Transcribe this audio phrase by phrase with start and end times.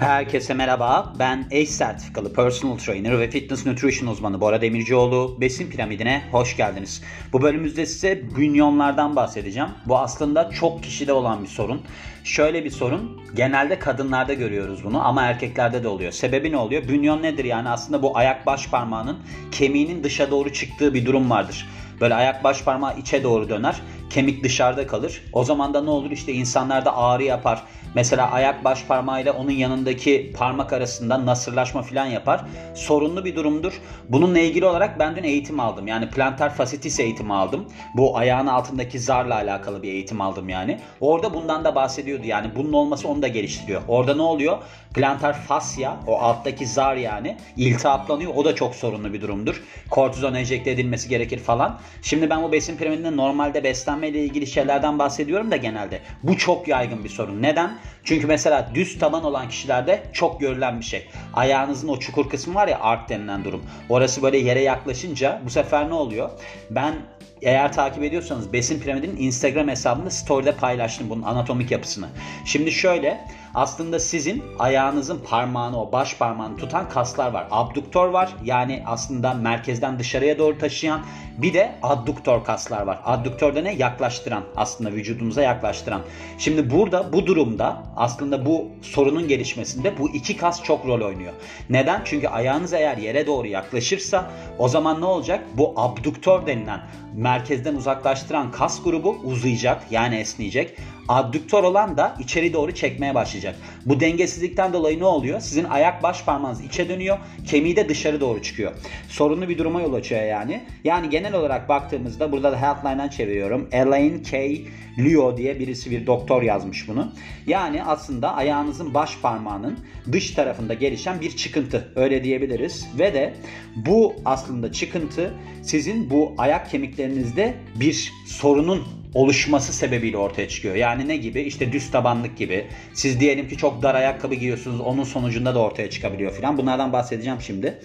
[0.00, 1.12] Herkese merhaba.
[1.18, 5.36] Ben ACE sertifikalı personal trainer ve fitness nutrition uzmanı Bora Demircioğlu.
[5.40, 7.02] Besin piramidine hoş geldiniz.
[7.32, 9.68] Bu bölümümüzde size bünyonlardan bahsedeceğim.
[9.86, 11.82] Bu aslında çok kişide olan bir sorun.
[12.24, 13.20] Şöyle bir sorun.
[13.34, 16.12] Genelde kadınlarda görüyoruz bunu ama erkeklerde de oluyor.
[16.12, 16.88] Sebebi ne oluyor?
[16.88, 17.68] Bünyon nedir yani?
[17.68, 19.18] Aslında bu ayak baş parmağının
[19.52, 21.68] kemiğinin dışa doğru çıktığı bir durum vardır.
[22.00, 23.80] Böyle ayak baş parmağı içe doğru döner.
[24.10, 25.22] Kemik dışarıda kalır.
[25.32, 26.10] O zaman da ne olur?
[26.10, 27.62] İşte insanlarda ağrı yapar.
[27.94, 32.44] Mesela ayak baş parmağıyla onun yanındaki parmak arasında nasırlaşma falan yapar.
[32.74, 33.80] Sorunlu bir durumdur.
[34.08, 35.86] Bununla ilgili olarak ben dün eğitim aldım.
[35.86, 37.64] Yani plantar fascitis eğitimi aldım.
[37.94, 40.80] Bu ayağın altındaki zarla alakalı bir eğitim aldım yani.
[41.00, 42.26] Orada bundan da bahsediyordu.
[42.26, 43.82] Yani bunun olması onu da geliştiriyor.
[43.88, 44.58] Orada ne oluyor?
[44.94, 48.34] Plantar fasya, o alttaki zar yani iltihaplanıyor.
[48.34, 49.62] O da çok sorunlu bir durumdur.
[49.90, 51.80] Kortizon enjekte edilmesi gerekir falan.
[52.02, 56.00] Şimdi ben bu besin piramidinde normalde beslenme ile ilgili şeylerden bahsediyorum da genelde.
[56.22, 57.42] Bu çok yaygın bir sorun.
[57.42, 57.79] Neden?
[58.04, 61.08] Çünkü mesela düz taban olan kişilerde çok görülen bir şey.
[61.34, 63.62] Ayağınızın o çukur kısmı var ya ark denilen durum.
[63.88, 66.30] Orası böyle yere yaklaşınca bu sefer ne oluyor?
[66.70, 66.94] Ben
[67.42, 72.08] eğer takip ediyorsanız Besin Piramid'in Instagram hesabında story'de paylaştım bunun anatomik yapısını.
[72.44, 77.46] Şimdi şöyle aslında sizin ayağınızın parmağını o baş parmağını tutan kaslar var.
[77.50, 81.00] Abduktör var yani aslında merkezden dışarıya doğru taşıyan
[81.38, 83.00] bir de adduktor kaslar var.
[83.04, 83.74] Adduktor da ne?
[83.74, 86.02] Yaklaştıran aslında vücudumuza yaklaştıran.
[86.38, 91.32] Şimdi burada bu durumda aslında bu sorunun gelişmesinde bu iki kas çok rol oynuyor.
[91.70, 92.02] Neden?
[92.04, 95.44] Çünkü ayağınız eğer yere doğru yaklaşırsa o zaman ne olacak?
[95.54, 96.80] Bu abduktör denilen
[97.14, 100.76] merkezden uzaklaştıran kas grubu uzayacak yani esneyecek.
[101.08, 103.39] Addüktör olan da içeri doğru çekmeye başlayacak.
[103.86, 105.40] Bu dengesizlikten dolayı ne oluyor?
[105.40, 108.72] Sizin ayak baş parmağınız içe dönüyor, kemiği de dışarı doğru çıkıyor.
[109.08, 110.64] Sorunlu bir duruma yol açıyor yani.
[110.84, 113.68] Yani genel olarak baktığımızda burada da Healthline'dan çeviriyorum.
[113.72, 114.58] Elaine K.
[114.98, 117.12] Leo diye birisi bir doktor yazmış bunu.
[117.46, 119.78] Yani aslında ayağınızın baş parmağının
[120.12, 122.88] dış tarafında gelişen bir çıkıntı öyle diyebiliriz.
[122.98, 123.34] Ve de
[123.76, 130.74] bu aslında çıkıntı sizin bu ayak kemiklerinizde bir sorunun oluşması sebebiyle ortaya çıkıyor.
[130.74, 131.40] Yani ne gibi?
[131.40, 132.66] İşte düz tabanlık gibi.
[132.94, 134.80] Siz diyelim ki çok dar ayakkabı giyiyorsunuz.
[134.80, 136.58] Onun sonucunda da ortaya çıkabiliyor filan.
[136.58, 137.78] Bunlardan bahsedeceğim şimdi.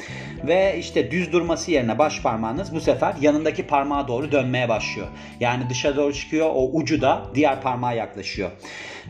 [0.47, 5.07] Ve işte düz durması yerine baş parmağınız bu sefer yanındaki parmağa doğru dönmeye başlıyor.
[5.39, 6.49] Yani dışa doğru çıkıyor.
[6.53, 8.51] O ucu da diğer parmağa yaklaşıyor.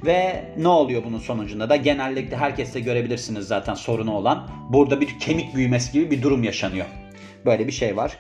[0.06, 1.76] Ve ne oluyor bunun sonucunda da?
[1.76, 4.50] Genellikle herkes de görebilirsiniz zaten sorunu olan.
[4.70, 6.86] Burada bir kemik büyümesi gibi bir durum yaşanıyor.
[7.46, 8.18] Böyle bir şey var.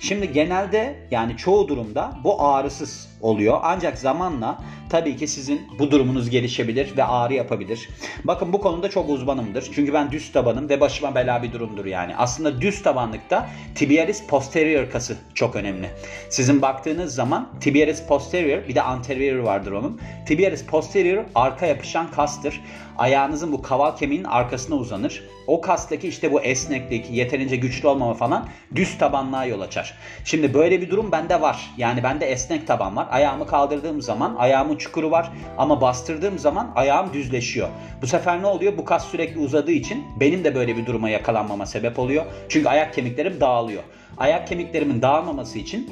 [0.00, 3.58] Şimdi genelde yani çoğu durumda bu ağrısız oluyor.
[3.62, 4.58] Ancak zamanla
[4.90, 7.88] tabii ki sizin bu durumunuz gelişebilir ve ağrı yapabilir.
[8.24, 9.70] Bakın bu konuda çok uzmanımdır.
[9.74, 12.16] Çünkü ben düz tabanım ve başıma bela bir durumdur yani.
[12.16, 15.90] Aslında düz tabanlıkta tibialis posterior kası çok önemli.
[16.30, 20.00] Sizin baktığınız zaman tibialis posterior bir de anterior vardır onun.
[20.26, 22.60] Tibialis posterior arka yapışan kastır.
[22.98, 25.22] Ayağınızın bu kaval kemiğinin arkasına uzanır.
[25.46, 29.94] O kastaki işte bu esneklik, yeterince güçlü olmama falan düz tabanlığa yol açar.
[30.24, 31.70] Şimdi böyle bir durum bende var.
[31.76, 33.05] Yani bende esnek taban var.
[33.10, 37.68] Ayağımı kaldırdığım zaman ayağımın çukuru var ama bastırdığım zaman ayağım düzleşiyor.
[38.02, 38.78] Bu sefer ne oluyor?
[38.78, 42.24] Bu kas sürekli uzadığı için benim de böyle bir duruma yakalanmama sebep oluyor.
[42.48, 43.82] Çünkü ayak kemiklerim dağılıyor.
[44.18, 45.90] Ayak kemiklerimin dağılmaması için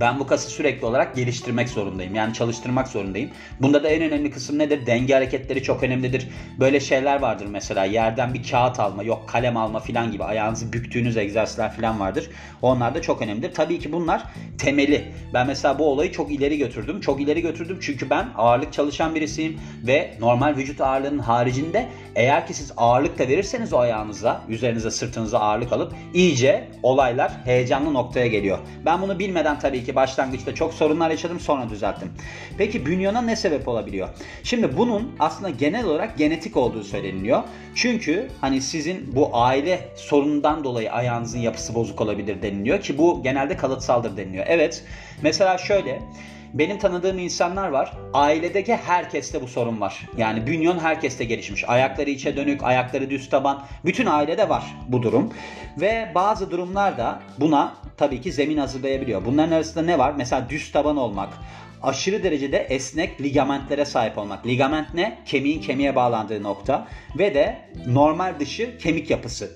[0.00, 2.14] ben bu kası sürekli olarak geliştirmek zorundayım.
[2.14, 3.30] Yani çalıştırmak zorundayım.
[3.60, 4.86] Bunda da en önemli kısım nedir?
[4.86, 6.28] Denge hareketleri çok önemlidir.
[6.60, 11.16] Böyle şeyler vardır mesela yerden bir kağıt alma, yok kalem alma filan gibi ayağınızı büktüğünüz
[11.16, 12.30] egzersizler filan vardır.
[12.62, 13.54] Onlar da çok önemlidir.
[13.54, 14.22] Tabii ki bunlar
[14.58, 15.04] temeli.
[15.34, 17.00] Ben mesela bu olayı çok ileri götürdüm.
[17.00, 22.54] Çok ileri götürdüm çünkü ben ağırlık çalışan birisiyim ve normal vücut ağırlığının haricinde eğer ki
[22.54, 28.58] siz ağırlık da verirseniz o ayağınıza, üzerinize sırtınıza ağırlık alıp iyice olaylar heyecanlı noktaya geliyor.
[28.86, 32.12] Ben bunu bilmeden tabii ki başlangıçta çok sorunlar yaşadım sonra düzelttim.
[32.58, 34.08] Peki bünyona ne sebep olabiliyor?
[34.42, 37.42] Şimdi bunun aslında genel olarak genetik olduğu söyleniliyor.
[37.74, 43.56] Çünkü hani sizin bu aile sorunundan dolayı ayağınızın yapısı bozuk olabilir deniliyor ki bu genelde
[43.56, 44.44] kalıtsaldır deniliyor.
[44.48, 44.84] Evet
[45.22, 46.02] mesela şöyle
[46.54, 47.92] benim tanıdığım insanlar var.
[48.14, 50.08] Ailedeki herkeste bu sorun var.
[50.16, 51.68] Yani bünyon herkeste gelişmiş.
[51.68, 53.62] Ayakları içe dönük, ayakları düz taban.
[53.84, 55.32] Bütün ailede var bu durum.
[55.80, 59.24] Ve bazı durumlarda buna tabii ki zemin hazırlayabiliyor.
[59.24, 60.14] Bunların arasında ne var?
[60.16, 61.28] Mesela düz taban olmak,
[61.82, 64.46] aşırı derecede esnek ligamentlere sahip olmak.
[64.46, 65.18] Ligament ne?
[65.26, 66.88] Kemiğin kemiğe bağlandığı nokta
[67.18, 69.50] ve de normal dışı kemik yapısı.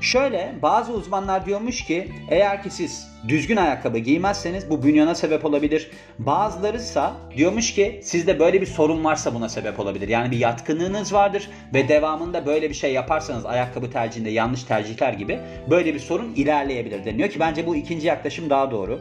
[0.00, 5.90] Şöyle bazı uzmanlar diyormuş ki eğer ki siz düzgün ayakkabı giymezseniz bu bünyana sebep olabilir.
[6.18, 7.02] Bazıları ise
[7.36, 10.08] diyormuş ki sizde böyle bir sorun varsa buna sebep olabilir.
[10.08, 15.40] Yani bir yatkınlığınız vardır ve devamında böyle bir şey yaparsanız ayakkabı tercihinde yanlış tercihler gibi
[15.70, 19.00] böyle bir sorun ilerleyebilir deniyor ki bence bu ikinci yaklaşım daha doğru.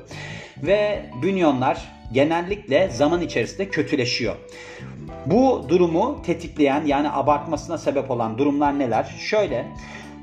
[0.57, 4.35] Ve bünyonlar genellikle zaman içerisinde kötüleşiyor.
[5.25, 9.15] Bu durumu tetikleyen yani abartmasına sebep olan durumlar neler?
[9.19, 9.65] Şöyle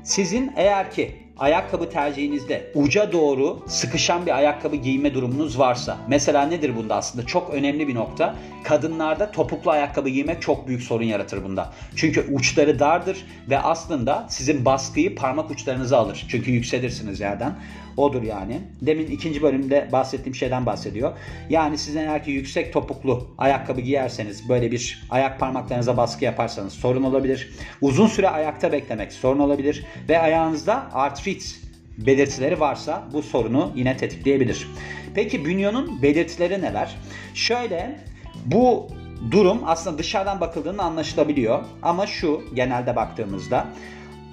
[0.03, 6.75] sizin eğer ki ayakkabı tercihinizde uca doğru sıkışan bir ayakkabı giyme durumunuz varsa mesela nedir
[6.75, 11.73] bunda aslında çok önemli bir nokta kadınlarda topuklu ayakkabı giymek çok büyük sorun yaratır bunda.
[11.95, 16.25] Çünkü uçları dardır ve aslında sizin baskıyı parmak uçlarınıza alır.
[16.29, 17.55] Çünkü yükselirsiniz yerden.
[17.97, 18.61] Odur yani.
[18.81, 21.17] Demin ikinci bölümde bahsettiğim şeyden bahsediyor.
[21.49, 27.03] Yani sizin eğer ki yüksek topuklu ayakkabı giyerseniz böyle bir ayak parmaklarınıza baskı yaparsanız sorun
[27.03, 27.49] olabilir.
[27.81, 29.85] Uzun süre ayakta beklemek sorun olabilir.
[30.09, 31.61] Ve ayağınızda artrit
[31.97, 34.67] belirtileri varsa bu sorunu yine tetikleyebilir.
[35.15, 36.95] Peki bünyonun belirtileri neler?
[37.33, 37.99] Şöyle
[38.45, 38.87] bu
[39.31, 41.63] durum aslında dışarıdan bakıldığında anlaşılabiliyor.
[41.81, 43.67] Ama şu genelde baktığımızda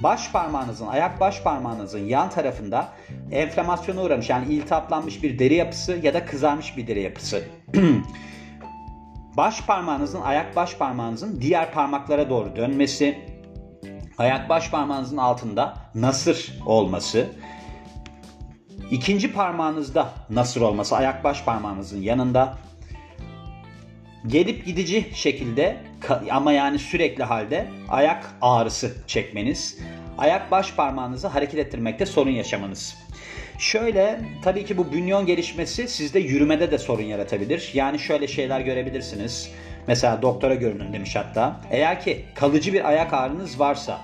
[0.03, 2.89] baş parmağınızın, ayak baş parmağınızın yan tarafında
[3.31, 7.45] enflamasyona uğramış yani iltihaplanmış bir deri yapısı ya da kızarmış bir deri yapısı.
[9.37, 13.19] baş parmağınızın, ayak baş parmağınızın diğer parmaklara doğru dönmesi,
[14.19, 17.27] ayak baş parmağınızın altında nasır olması,
[18.91, 22.55] ikinci parmağınızda nasır olması, ayak baş parmağınızın yanında,
[24.27, 25.77] gelip gidici şekilde
[26.31, 29.79] ama yani sürekli halde ayak ağrısı çekmeniz,
[30.19, 32.97] ayak baş parmağınızı hareket ettirmekte sorun yaşamanız.
[33.59, 37.71] Şöyle tabii ki bu bünyon gelişmesi sizde yürümede de sorun yaratabilir.
[37.75, 39.51] Yani şöyle şeyler görebilirsiniz.
[39.87, 41.61] Mesela doktora görünün demiş hatta.
[41.71, 44.01] Eğer ki kalıcı bir ayak ağrınız varsa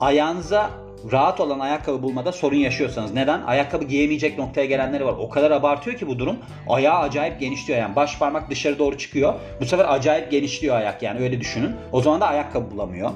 [0.00, 0.70] ayağınıza
[1.12, 3.42] rahat olan ayakkabı bulmada sorun yaşıyorsanız neden?
[3.42, 5.14] Ayakkabı giyemeyecek noktaya gelenleri var.
[5.18, 6.36] O kadar abartıyor ki bu durum.
[6.68, 7.96] Ayağı acayip genişliyor yani.
[7.96, 9.34] Baş parmak dışarı doğru çıkıyor.
[9.60, 11.74] Bu sefer acayip genişliyor ayak yani öyle düşünün.
[11.92, 13.10] O zaman da ayakkabı bulamıyor.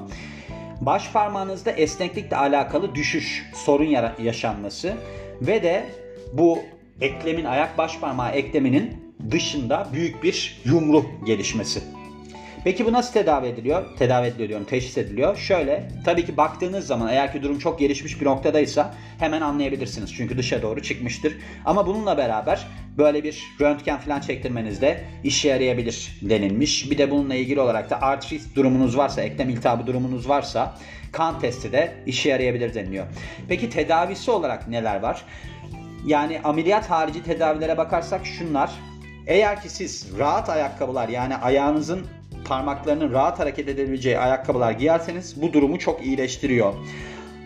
[0.81, 4.93] Baş parmağınızda esneklikle alakalı düşüş, sorun yaşanması
[5.41, 5.85] ve de
[6.33, 6.59] bu
[7.01, 11.83] eklemin ayak baş parmağı ekleminin dışında büyük bir yumru gelişmesi.
[12.65, 13.97] Peki bu nasıl tedavi ediliyor?
[13.97, 15.37] Tedavi ediliyor diyorum, teşhis ediliyor.
[15.37, 20.13] Şöyle, tabii ki baktığınız zaman eğer ki durum çok gelişmiş bir noktadaysa hemen anlayabilirsiniz.
[20.13, 21.37] Çünkü dışa doğru çıkmıştır.
[21.65, 22.67] Ama bununla beraber
[22.97, 26.91] böyle bir röntgen falan çektirmenizde işe yarayabilir denilmiş.
[26.91, 30.77] Bir de bununla ilgili olarak da artrit durumunuz varsa, eklem iltihabı durumunuz varsa
[31.11, 33.05] kan testi de işe yarayabilir deniliyor.
[33.47, 35.25] Peki tedavisi olarak neler var?
[36.05, 38.71] Yani ameliyat harici tedavilere bakarsak şunlar.
[39.27, 42.05] Eğer ki siz rahat ayakkabılar yani ayağınızın
[42.45, 46.73] parmaklarının rahat hareket edebileceği ayakkabılar giyerseniz bu durumu çok iyileştiriyor.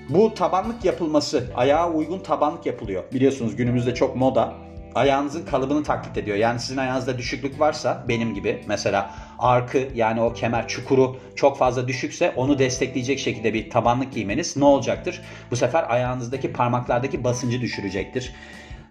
[0.10, 3.04] Bu tabanlık yapılması, ayağa uygun tabanlık yapılıyor.
[3.14, 4.54] Biliyorsunuz günümüzde çok moda.
[4.96, 6.38] Ayağınızın kalıbını taklit ediyor.
[6.38, 11.88] Yani sizin ayağınızda düşüklük varsa benim gibi mesela arkı yani o kemer çukuru çok fazla
[11.88, 15.22] düşükse onu destekleyecek şekilde bir tabanlık giymeniz ne olacaktır?
[15.52, 18.34] Bu sefer ayağınızdaki parmaklardaki basıncı düşürecektir.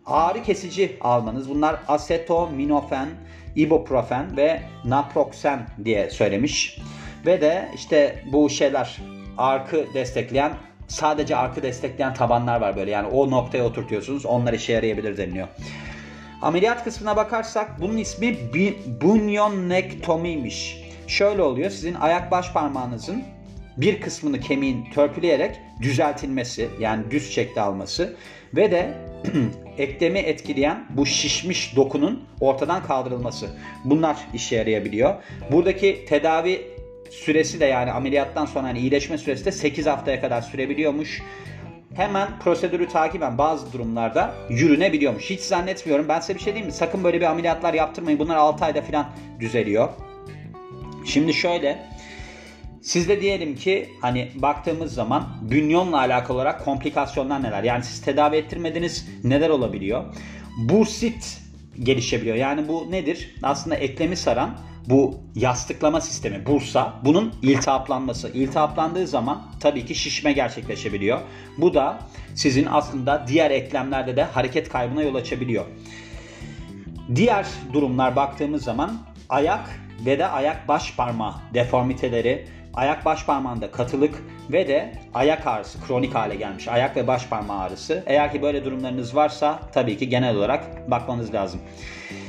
[0.09, 3.09] Ağrı kesici almanız bunlar asetominofen,
[3.57, 6.79] ibuprofen ve naproxen diye söylemiş.
[7.27, 8.99] Ve de işte bu şeyler
[9.39, 10.53] arkı destekleyen
[10.89, 12.91] sadece arkı destekleyen tabanlar var böyle.
[12.91, 14.27] Yani o noktaya oturtuyorsunuz.
[14.27, 15.49] Onlar işe yarayabilir deniliyor.
[16.43, 18.37] Ameliyat kısmına bakarsak bunun ismi
[19.03, 20.85] bunyonektomiymiş.
[21.07, 21.71] Şöyle oluyor.
[21.71, 23.25] Sizin ayak baş parmağınızın
[23.77, 28.17] bir kısmını kemiğin törpüleyerek düzeltilmesi yani düz şekli alması
[28.57, 28.95] ve de
[29.79, 33.51] eklemi etkileyen bu şişmiş dokunun ortadan kaldırılması.
[33.85, 35.15] Bunlar işe yarayabiliyor.
[35.53, 36.61] Buradaki tedavi
[37.11, 41.23] süresi de yani ameliyattan sonra yani iyileşme süresi de 8 haftaya kadar sürebiliyormuş.
[41.95, 45.31] Hemen prosedürü takiben bazı durumlarda yürünebiliyormuş.
[45.31, 46.09] Hiç zannetmiyorum.
[46.09, 46.73] Ben size bir şey diyeyim mi?
[46.73, 48.19] Sakın böyle bir ameliyatlar yaptırmayın.
[48.19, 49.07] Bunlar 6 ayda falan
[49.41, 49.89] düzeliyor.
[51.05, 51.79] Şimdi şöyle
[52.89, 57.63] Sizde diyelim ki hani baktığımız zaman bünyonla alakalı olarak komplikasyonlar neler?
[57.63, 60.05] Yani siz tedavi ettirmediniz neler olabiliyor?
[60.59, 61.43] Bursit
[61.83, 62.37] gelişebiliyor.
[62.37, 63.35] Yani bu nedir?
[63.43, 68.29] Aslında eklemi saran bu yastıklama sistemi bursa bunun iltihaplanması.
[68.29, 71.21] İltihaplandığı zaman tabii ki şişme gerçekleşebiliyor.
[71.59, 71.99] Bu da
[72.35, 75.65] sizin aslında diğer eklemlerde de hareket kaybına yol açabiliyor.
[77.15, 84.15] Diğer durumlar baktığımız zaman ayak ve de ayak baş parmağı deformiteleri, ayak baş parmağında katılık
[84.51, 86.69] ve de ayak ağrısı kronik hale gelmiş.
[86.69, 88.03] Ayak ve baş parmağı ağrısı.
[88.07, 91.61] Eğer ki böyle durumlarınız varsa tabii ki genel olarak bakmanız lazım.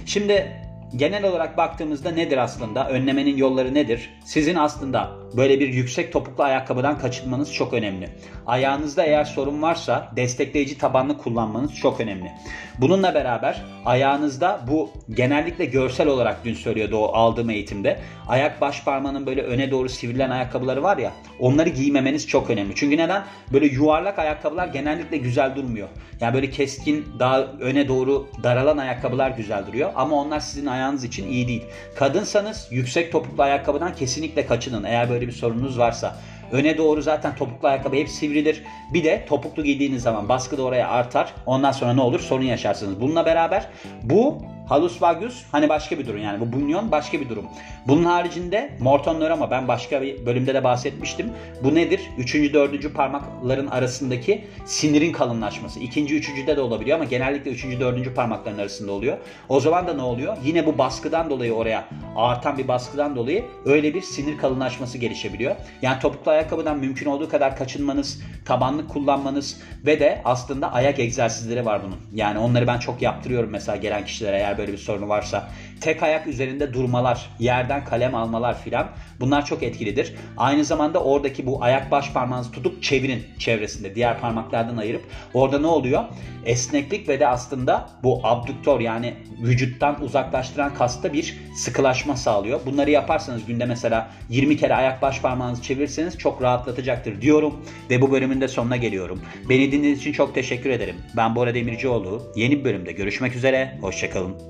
[0.06, 0.52] Şimdi
[0.96, 2.90] genel olarak baktığımızda nedir aslında?
[2.90, 4.10] Önlemenin yolları nedir?
[4.26, 8.10] Sizin aslında böyle bir yüksek topuklu ayakkabıdan kaçınmanız çok önemli.
[8.48, 12.32] Ayağınızda eğer sorun varsa destekleyici tabanlı kullanmanız çok önemli.
[12.78, 18.00] Bununla beraber ayağınızda bu genellikle görsel olarak dün söylüyordu o aldığım eğitimde.
[18.28, 22.74] Ayak baş parmağının böyle öne doğru sivrilen ayakkabıları var ya onları giymemeniz çok önemli.
[22.76, 23.24] Çünkü neden?
[23.54, 25.88] Böyle yuvarlak ayakkabılar genellikle güzel durmuyor.
[26.22, 29.92] Yani böyle keskin daha öne doğru daralan ayakkabılar güzel duruyor.
[29.96, 31.64] Ama onlar sizin ayağınız için iyi değil.
[31.96, 36.16] Kadınsanız yüksek topuklu ayakkabıdan kesinlikle kaçının eğer böyle bir sorununuz varsa.
[36.52, 38.64] Öne doğru zaten topuklu ayakkabı hep sivrilir.
[38.94, 41.34] Bir de topuklu giydiğiniz zaman baskı da oraya artar.
[41.46, 42.20] Ondan sonra ne olur?
[42.20, 43.02] Sorun yaşarsınız.
[43.02, 43.68] Bununla beraber
[44.04, 47.46] bu Halus vagus hani başka bir durum yani bu bunyon başka bir durum.
[47.88, 51.32] Bunun haricinde Morton ama ben başka bir bölümde de bahsetmiştim.
[51.64, 52.02] Bu nedir?
[52.18, 55.80] Üçüncü, dördüncü parmakların arasındaki sinirin kalınlaşması.
[55.80, 59.18] İkinci, üçüncüde de olabiliyor ama genellikle üçüncü, dördüncü parmakların arasında oluyor.
[59.50, 60.38] O zaman da ne oluyor?
[60.44, 61.86] Yine bu baskıdan dolayı oraya
[62.16, 65.56] artan bir baskıdan dolayı öyle bir sinir kalınlaşması gelişebiliyor.
[65.82, 71.82] Yani topuklu ayakkabıdan mümkün olduğu kadar kaçınmanız, tabanlık kullanmanız ve de aslında ayak egzersizleri var
[71.84, 71.98] bunun.
[72.14, 75.50] Yani onları ben çok yaptırıyorum mesela gelen kişilere eğer böyle bir sorunu varsa.
[75.82, 78.88] Tek ayak üzerinde durmalar, yerden kalem almalar filan
[79.20, 80.16] bunlar çok etkilidir.
[80.38, 85.02] Aynı zamanda oradaki bu ayak baş parmağınızı tutup çevirin çevresinde diğer parmaklardan ayırıp
[85.34, 86.04] orada ne oluyor?
[86.46, 92.60] Esneklik ve de aslında bu abduktör yani vücuttan uzaklaştıran kasta bir sıkılaşma sağlıyor.
[92.66, 98.12] Bunları yaparsanız günde mesela 20 kere ayak baş parmağınızı çevirirseniz çok rahatlatacaktır diyorum ve bu
[98.12, 99.22] bölümün de sonuna geliyorum.
[99.50, 100.96] Beni dinlediğiniz için çok teşekkür ederim.
[101.18, 102.32] Ben Bora Demircioğlu.
[102.36, 103.78] Yeni bir bölümde görüşmek üzere.
[103.82, 104.49] Hoşçakalın.